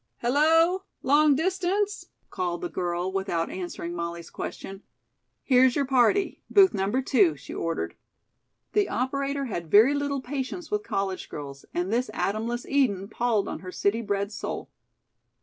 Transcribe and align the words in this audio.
"Hello! 0.17 0.81
Long 1.03 1.35
distance?" 1.35 2.07
called 2.31 2.61
the 2.61 2.69
girl, 2.69 3.11
without 3.11 3.51
answering 3.51 3.93
Molly's 3.93 4.31
question. 4.31 4.81
"Here's 5.43 5.75
your 5.75 5.85
party. 5.85 6.41
Booth 6.49 6.73
No. 6.73 6.89
2," 7.03 7.35
she 7.37 7.53
ordered. 7.53 7.95
The 8.73 8.89
operator 8.89 9.45
had 9.45 9.69
very 9.69 9.93
little 9.93 10.19
patience 10.19 10.71
with 10.71 10.81
college 10.81 11.29
girls, 11.29 11.65
and 11.71 11.93
this 11.93 12.09
Adamless 12.15 12.65
Eden 12.67 13.09
palled 13.09 13.47
on 13.47 13.59
her 13.59 13.71
city 13.71 14.01
bred 14.01 14.31
soul. 14.31 14.71